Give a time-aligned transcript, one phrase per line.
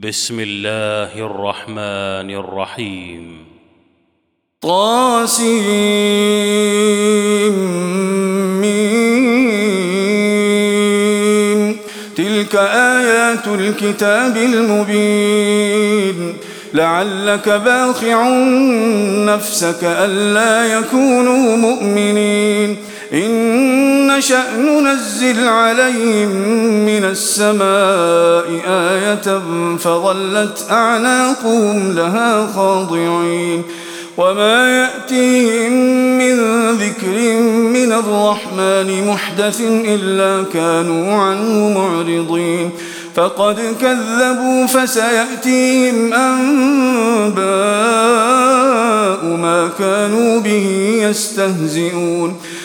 [0.00, 3.44] بسم الله الرحمن الرحيم.
[4.62, 5.52] طاسيم
[12.16, 16.36] تلك آيات الكتاب المبين.
[16.74, 18.28] لعلك باخع
[19.34, 22.11] نفسك ألا يكونوا مؤمنين.
[24.22, 26.28] نشأ ننزل عليهم
[26.86, 29.40] من السماء آية
[29.76, 33.62] فظلت أعناقهم لها خاضعين
[34.16, 35.72] وما يأتيهم
[36.18, 36.36] من
[36.70, 42.70] ذكر من الرحمن محدث إلا كانوا عنه معرضين
[43.14, 47.42] فقد كذبوا فسيأتيهم أنباء
[49.24, 52.36] ما كانوا به يستهزئون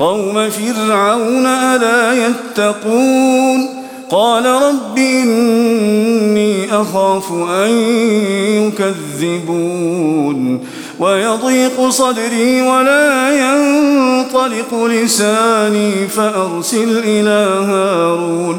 [0.00, 7.70] قوم فرعون ألا يتقون؟ قال رب إني أخاف أن
[9.22, 10.60] يكذبون.
[10.98, 18.58] ويضيق صدري ولا ينطلق لساني فأرسل إلى هارون.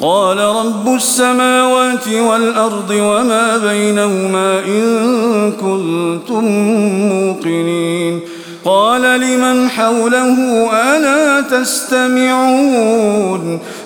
[0.00, 6.44] قال رب السماوات والأرض وما بينهما إن كنتم
[7.12, 8.20] موقنين.
[8.64, 12.80] قال لمن حوله ألا تستمعون؟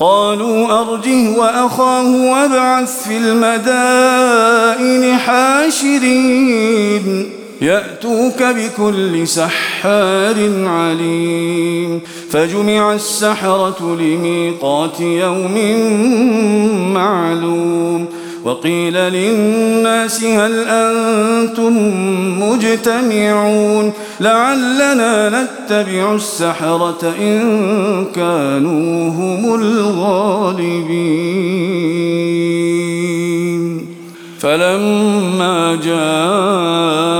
[0.00, 7.06] قالوا أرجه وأخاه وابعث في المدائن حاشرين.
[7.60, 12.00] يأتوك بكل سحار عليم.
[12.30, 15.54] فجمع السحرة لميقات يوم
[16.94, 18.06] معلوم.
[18.44, 21.72] وقيل للناس هل أنتم
[22.42, 31.08] مجتمعون لعلنا نتبع السحرة إن كانوا هم الغالبين.
[34.38, 35.74] فلما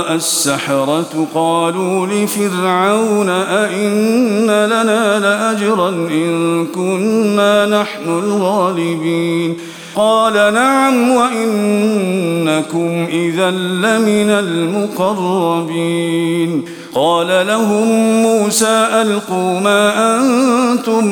[0.09, 9.57] السحرة قالوا لفرعون أئن لنا لأجرا إن كنا نحن الغالبين
[9.95, 14.29] قال نعم وإنكم إذا لمن
[14.99, 15.99] المقربين
[16.95, 17.87] قال لهم
[18.23, 21.05] موسى ألقوا ما أنتم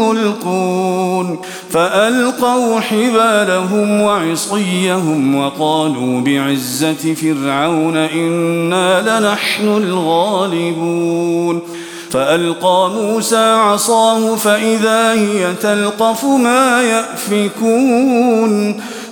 [0.00, 1.38] ملقون
[1.70, 11.60] فألقوا حبالهم وعصيهم وقالوا بعزة فرعون إنا لنحن الغالبون
[12.10, 18.80] فألقى موسى عصاه فإذا هي تلقف ما يأفكون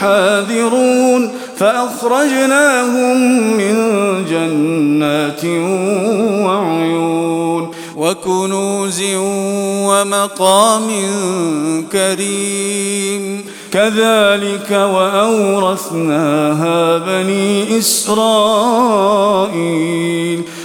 [0.00, 3.16] حاذرون فأخرجناهم
[3.56, 3.74] من
[4.24, 5.44] جنات
[6.44, 9.02] وعيون وكنوز
[9.86, 10.88] ومقام
[11.92, 13.44] كريم.
[13.72, 16.38] كذلك وأورثناها
[16.98, 19.10] بني إسرائيل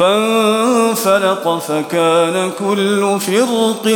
[0.00, 3.88] فانفلق فكان كل فرق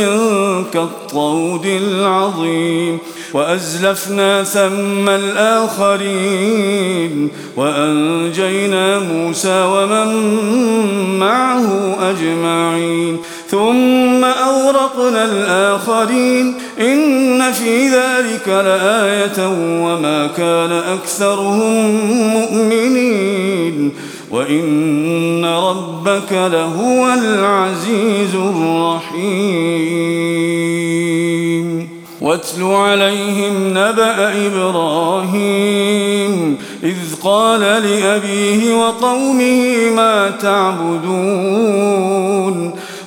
[0.73, 2.97] كالطود العظيم.
[3.33, 7.29] وأزلفنا ثم الآخرين.
[7.57, 10.07] وأنجينا موسى ومن
[11.19, 13.17] معه أجمعين.
[13.51, 16.53] ثم أورقنا الآخرين.
[16.79, 19.47] إن في ذلك لآية
[19.83, 21.95] وما كان أكثرهم
[22.33, 23.91] مؤمنين.
[24.35, 29.25] وإن ربك لهو العزيز الرحيم.
[32.21, 42.05] واتل عليهم نبأ إبراهيم إذ قال لأبيه وقومه ما تعبدون.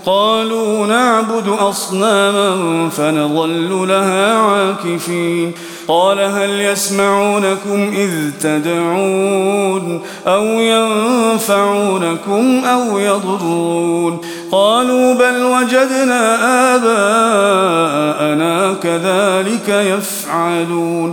[0.07, 5.53] قالوا نعبد أصناما فنظل لها عاكفين.
[5.89, 12.25] قال هل يسمعونكم إذ تدعون أو ينفعونكم
[12.65, 14.21] أو يضرون
[14.53, 16.37] قالوا بل وجدنا
[16.77, 21.13] آباءنا كذلك يفعلون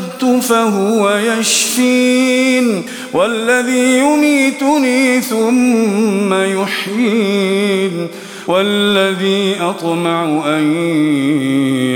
[0.25, 8.07] فهو يشفين والذي يميتني ثم يحيين
[8.47, 10.73] والذي أطمع أن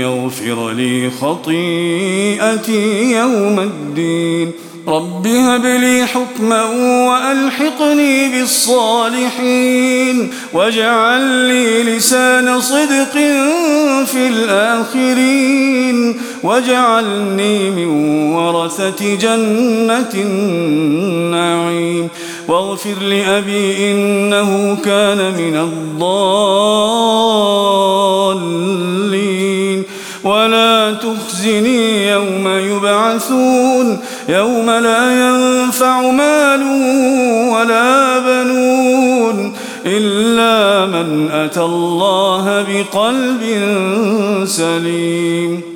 [0.00, 4.52] يغفر لي خطيئتي يوم الدين
[4.88, 6.62] رب هب لي حكما
[7.08, 13.12] وألحقني بالصالحين واجعل لي لسان صدق
[14.06, 15.85] في الآخرين
[16.42, 17.88] واجعلني من
[18.34, 22.08] ورثة جنة النعيم.
[22.48, 26.06] واغفر لأبي إنه كان من الضالين.
[30.24, 33.98] ولا تخزني يوم يبعثون.
[34.28, 36.62] يوم لا ينفع مال
[37.54, 39.52] ولا بنون
[39.86, 43.42] إلا من أتى الله بقلب
[44.44, 45.75] سليم.